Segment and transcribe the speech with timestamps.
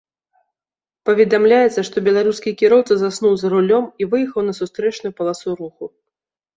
[1.09, 5.85] Паведамляецца, што беларускі кіроўца заснуў за рулём і выехаў на сустрэчную паласу руху.